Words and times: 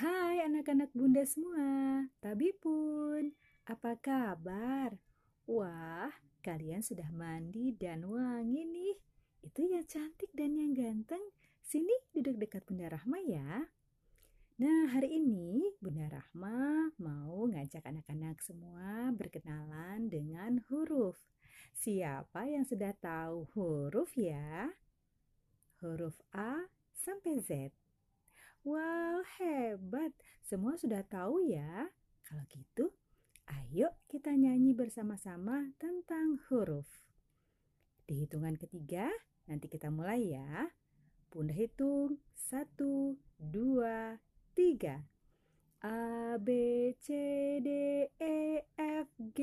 Hai 0.00 0.40
anak-anak 0.40 0.96
bunda 0.96 1.20
semua, 1.28 2.08
Tabi 2.24 2.56
pun, 2.56 3.36
apa 3.68 4.00
kabar? 4.00 4.96
Wah, 5.44 6.08
kalian 6.40 6.80
sudah 6.80 7.04
mandi 7.12 7.76
dan 7.76 8.08
wangi 8.08 8.64
nih. 8.64 8.96
Itu 9.44 9.60
yang 9.60 9.84
cantik 9.84 10.32
dan 10.32 10.56
yang 10.56 10.72
ganteng. 10.72 11.20
Sini 11.60 11.92
duduk 12.16 12.40
dekat 12.40 12.64
Bunda 12.64 12.88
Rahma 12.88 13.20
ya. 13.28 13.68
Nah, 14.56 14.88
hari 14.88 15.20
ini 15.20 15.68
Bunda 15.84 16.08
Rahma 16.08 16.88
mau 16.96 17.44
ngajak 17.52 17.84
anak-anak 17.84 18.40
semua 18.40 19.12
berkenalan 19.12 20.08
dengan 20.08 20.64
huruf. 20.72 21.20
Siapa 21.76 22.48
yang 22.48 22.64
sudah 22.64 22.96
tahu 22.96 23.52
huruf 23.52 24.16
ya? 24.16 24.72
Huruf 25.84 26.16
A 26.32 26.72
sampai 26.96 27.36
Z. 27.44 27.76
Wow, 28.64 29.24
Semua 30.40 30.74
sudah 30.74 31.06
tahu 31.06 31.46
ya. 31.46 31.86
Kalau 32.26 32.42
gitu, 32.50 32.90
ayo 33.46 33.94
kita 34.10 34.34
nyanyi 34.34 34.74
bersama-sama 34.74 35.70
tentang 35.78 36.42
huruf. 36.50 36.86
Di 38.06 38.26
hitungan 38.26 38.58
ketiga, 38.58 39.06
nanti 39.46 39.70
kita 39.70 39.90
mulai 39.90 40.34
ya. 40.34 40.66
Bunda 41.30 41.54
hitung. 41.54 42.18
Satu, 42.34 43.14
dua, 43.38 44.18
tiga. 44.58 45.06
A, 45.86 46.34
B, 46.36 46.50
C, 46.98 47.06
D, 47.62 47.68
E, 48.18 48.66
F, 48.74 49.08
G, 49.32 49.40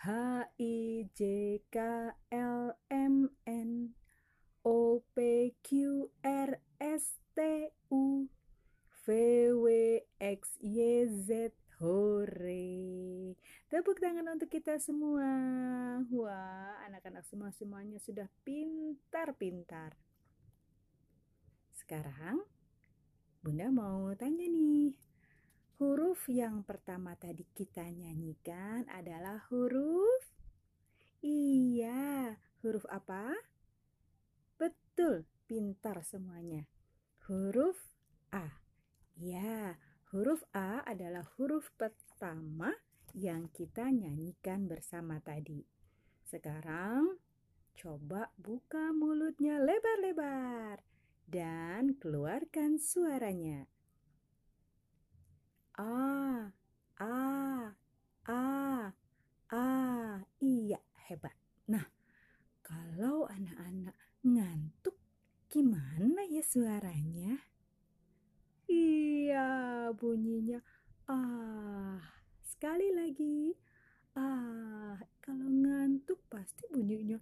H, 0.00 0.08
I, 0.56 1.10
J, 1.12 1.20
K, 1.66 1.76
L, 2.30 2.72
M, 2.88 3.28
N, 3.44 3.90
O, 4.64 5.02
P, 5.12 5.50
Q, 5.66 6.08
R, 6.22 6.62
S, 6.78 7.18
T, 7.34 7.68
U 7.90 8.30
V 9.06 9.14
X 10.18 10.58
Y 10.58 11.06
Z. 11.06 11.54
Hore. 11.78 13.38
Tepuk 13.70 14.02
tangan 14.02 14.34
untuk 14.34 14.50
kita 14.50 14.82
semua. 14.82 15.30
Wah 16.10 16.74
anak-anak 16.90 17.22
semua 17.22 17.54
semuanya 17.54 18.02
sudah 18.02 18.26
pintar-pintar. 18.42 19.94
Sekarang 21.70 22.42
Bunda 23.38 23.70
mau 23.70 24.10
tanya 24.18 24.50
nih. 24.50 24.98
Huruf 25.78 26.26
yang 26.26 26.66
pertama 26.66 27.14
tadi 27.14 27.46
kita 27.54 27.86
nyanyikan 27.86 28.90
adalah 28.90 29.46
huruf 29.54 30.34
Iya, 31.22 32.34
huruf 32.66 32.82
apa? 32.90 33.30
Betul, 34.58 35.30
pintar 35.46 36.02
semuanya. 36.02 36.66
Huruf 37.30 37.78
A. 38.34 38.65
Ya, 39.16 39.80
huruf 40.12 40.44
A 40.52 40.84
adalah 40.84 41.24
huruf 41.36 41.72
pertama 41.80 42.72
yang 43.16 43.48
kita 43.50 43.88
nyanyikan 43.88 44.68
bersama 44.68 45.18
tadi. 45.24 45.64
Sekarang, 46.24 47.16
coba 47.76 48.28
buka 48.36 48.92
mulutnya 48.92 49.56
lebar-lebar 49.58 50.84
dan 51.24 51.96
keluarkan 51.96 52.76
suaranya. 52.76 53.64
A, 55.80 56.52
A, 57.00 57.16
A, 58.28 58.44
A. 59.52 59.66
Iya, 60.40 60.80
hebat. 61.08 61.36
Nah, 61.68 61.84
kalau 62.60 63.24
anak-anak 63.28 63.96
ngantuk 64.24 64.96
Gimana 65.46 66.26
ya 66.26 66.44
suaranya? 66.44 67.38
Iya, 68.66 69.88
bunyinya 69.94 70.60
ah. 71.06 71.96
Sekali 72.66 72.90
lagi. 72.98 73.54
Ah, 74.18 74.98
kalau 75.22 75.46
ngantuk 75.46 76.18
pasti 76.26 76.66
bunyinya 76.66 77.14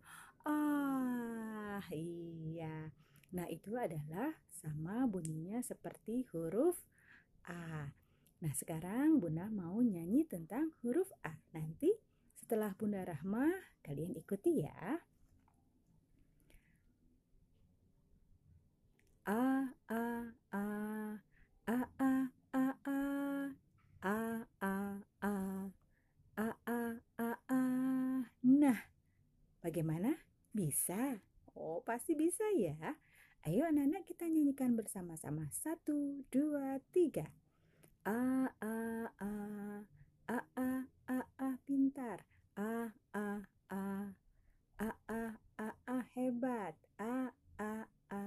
ah. 0.49 1.85
Iya. 1.93 2.89
Nah, 3.37 3.45
itu 3.53 3.77
adalah 3.77 4.33
sama 4.49 5.05
bunyinya 5.05 5.61
seperti 5.61 6.25
huruf 6.33 6.81
A. 7.45 7.93
Nah, 8.41 8.53
sekarang 8.57 9.21
Bunda 9.21 9.53
mau 9.53 9.85
nyanyi 9.85 10.25
tentang 10.25 10.73
huruf 10.81 11.13
A. 11.21 11.37
Nanti 11.53 11.93
setelah 12.41 12.73
Bunda 12.73 13.05
Rahma, 13.05 13.45
kalian 13.85 14.17
ikuti 14.17 14.65
ya. 14.65 14.97
Bagaimana? 29.75 30.15
Bisa? 30.55 31.19
Oh, 31.59 31.83
pasti 31.83 32.15
bisa 32.15 32.47
ya. 32.55 32.79
Ayo 33.43 33.67
anak-anak 33.67 34.07
kita 34.07 34.31
nyanyikan 34.31 34.79
bersama-sama. 34.79 35.51
Satu, 35.51 36.23
dua, 36.31 36.79
tiga. 36.95 37.27
A 38.07 38.55
A 38.63 38.79
A 39.19 39.35
A 40.31 40.39
A 40.55 40.71
A 41.11 41.19
A 41.43 41.49
pintar. 41.67 42.23
A 42.55 42.95
A 43.19 43.43
A 43.67 44.15
A 44.79 44.91
A 45.11 45.23
A 45.59 45.69
A 45.91 45.99
hebat. 46.15 46.79
A 47.03 47.35
A 47.59 47.91
A 48.15 48.23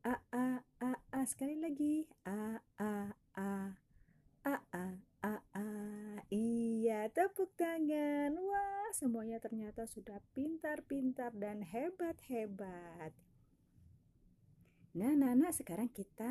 A 0.00 0.14
A 0.32 0.46
A 0.80 0.90
A 1.12 1.20
sekali 1.28 1.60
lagi 1.60 2.08
A 2.24 2.56
A 2.80 3.12
A 3.36 3.52
A 4.48 4.54
A 4.72 4.84
A 5.20 5.34
A 5.52 5.68
iya 6.32 7.10
tepuk 7.12 7.52
tangan 7.54 8.32
wah 8.40 8.53
semuanya 8.94 9.42
ternyata 9.42 9.90
sudah 9.90 10.22
pintar-pintar 10.38 11.34
dan 11.34 11.66
hebat-hebat. 11.66 13.10
Nah 14.94 15.12
Nana 15.18 15.50
sekarang 15.50 15.90
kita 15.90 16.30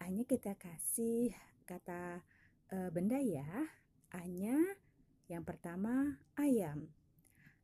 hanya 0.00 0.24
kita 0.24 0.56
kasih 0.56 1.36
kata 1.68 2.24
e, 2.72 2.88
benda 2.88 3.20
ya. 3.20 3.68
A-nya 4.16 4.56
yang 5.28 5.44
pertama 5.44 6.16
ayam. 6.40 6.88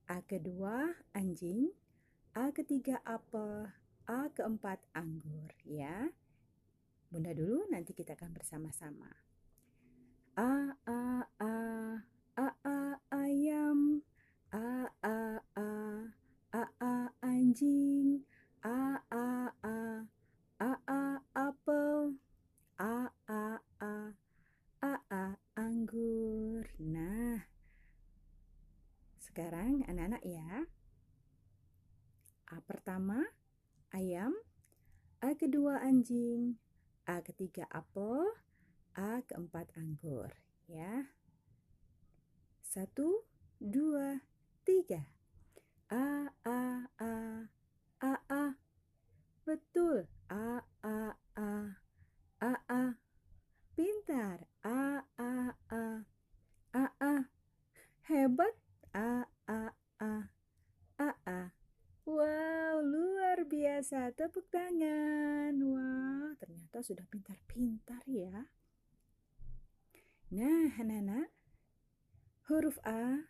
A 0.04 0.20
kedua 0.20 0.92
anjing. 1.16 1.72
A 2.36 2.52
ketiga 2.52 3.00
apel. 3.08 3.72
A 4.04 4.28
keempat 4.36 4.84
anggur 4.92 5.50
ya. 5.64 6.12
Bunda 7.08 7.32
dulu 7.32 7.64
nanti 7.72 7.96
kita 7.96 8.12
akan 8.12 8.36
bersama-sama. 8.36 9.08
A 10.36 10.76
a 10.84 11.24
a 11.40 11.54
a 12.36 12.46
a 12.68 12.78
ayam 13.16 14.04
a 14.52 14.88
a 15.02 15.18
a 15.58 15.70
a 16.54 16.62
a 16.78 16.94
anjing 17.26 18.22
a 18.62 19.02
a 19.10 19.26
a 19.64 19.76
a 20.62 20.70
a 20.86 21.02
apel 21.34 22.14
a 22.78 23.10
a 23.26 23.42
a 23.80 23.94
a 24.80 24.92
a 25.10 25.24
anggur. 25.58 26.64
Nah, 26.78 27.42
sekarang 29.36 29.84
anak-anak 29.84 30.24
ya. 30.24 30.64
A 32.48 32.56
pertama 32.64 33.20
ayam, 33.92 34.32
A 35.20 35.36
kedua 35.36 35.84
anjing, 35.84 36.56
A 37.04 37.20
ketiga 37.20 37.68
apel, 37.68 38.32
A 38.96 39.20
keempat 39.28 39.76
anggur. 39.76 40.32
Ya. 40.64 41.12
Satu, 42.64 43.28
dua, 43.60 44.24
tiga. 44.64 45.04
A, 45.92 46.32
A, 46.40 46.88
A, 46.96 47.12
A, 48.00 48.12
A. 48.32 48.56
Betul. 49.44 50.08
A, 50.32 50.64
A, 50.80 51.12
A, 51.36 51.50
A, 52.40 52.52
A. 52.72 52.82
Pintar. 53.76 54.48
A, 54.64 55.04
A, 55.20 55.32
A, 55.68 55.84
A, 56.72 56.84
A. 57.04 57.14
Hebat. 58.08 58.65
A, 58.96 59.28
A, 59.44 59.76
A, 60.00 60.32
A, 60.96 61.10
A. 61.28 61.52
Wow, 62.08 62.80
luar 62.80 63.44
biasa. 63.44 64.08
Tepuk 64.16 64.48
tangan. 64.48 65.52
Wow, 65.52 66.32
ternyata 66.40 66.80
sudah 66.80 67.04
pintar-pintar 67.04 68.00
ya. 68.08 68.48
Nah, 70.32 70.72
anak-anak, 70.80 71.28
huruf 72.48 72.80
A 72.88 73.28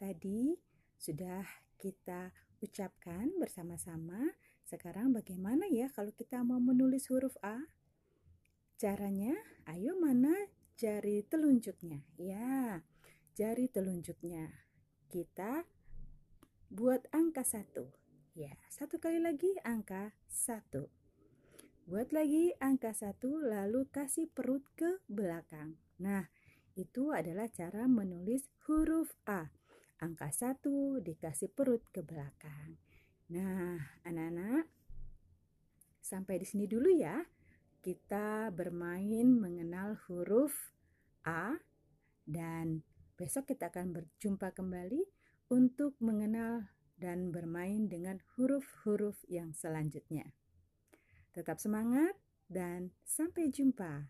tadi 0.00 0.56
sudah 0.96 1.44
kita 1.76 2.32
ucapkan 2.64 3.36
bersama-sama. 3.36 4.32
Sekarang 4.64 5.12
bagaimana 5.12 5.68
ya 5.68 5.92
kalau 5.92 6.16
kita 6.16 6.40
mau 6.40 6.56
menulis 6.56 7.04
huruf 7.12 7.36
A? 7.44 7.68
Caranya, 8.80 9.36
ayo 9.68 10.00
mana 10.00 10.32
jari 10.80 11.20
telunjuknya? 11.28 12.00
Ya, 12.16 12.80
jari 13.36 13.68
telunjuknya. 13.68 14.69
Kita 15.10 15.66
buat 16.70 17.02
angka 17.10 17.42
satu. 17.42 17.90
Ya, 18.38 18.54
satu 18.70 19.02
kali 19.02 19.18
lagi 19.18 19.50
angka 19.66 20.14
satu. 20.30 20.86
Buat 21.90 22.14
lagi 22.14 22.54
angka 22.62 22.94
satu 22.94 23.42
lalu 23.42 23.90
kasih 23.90 24.30
perut 24.30 24.62
ke 24.78 25.02
belakang. 25.10 25.74
Nah, 25.98 26.30
itu 26.78 27.10
adalah 27.10 27.50
cara 27.50 27.90
menulis 27.90 28.46
huruf 28.70 29.10
A. 29.26 29.50
Angka 29.98 30.30
satu 30.30 31.02
dikasih 31.02 31.50
perut 31.58 31.82
ke 31.90 32.06
belakang. 32.06 32.78
Nah, 33.34 33.82
anak-anak, 34.06 34.70
sampai 35.98 36.38
di 36.38 36.46
sini 36.46 36.70
dulu 36.70 36.86
ya. 36.86 37.18
Kita 37.82 38.54
bermain 38.54 39.26
mengenal 39.26 39.98
huruf 40.06 40.54
A 41.26 41.58
dan 42.22 42.86
besok 43.20 43.52
kita 43.52 43.68
akan 43.68 43.92
berjumpa 43.92 44.56
kembali 44.56 45.04
untuk 45.52 45.92
mengenal 46.00 46.72
dan 46.96 47.28
bermain 47.28 47.84
dengan 47.84 48.16
huruf-huruf 48.32 49.20
yang 49.28 49.52
selanjutnya. 49.52 50.32
Tetap 51.36 51.60
semangat 51.60 52.16
dan 52.48 52.96
sampai 53.04 53.52
jumpa. 53.52 54.08